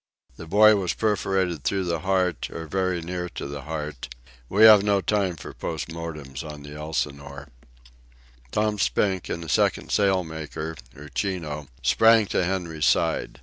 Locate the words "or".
2.49-2.65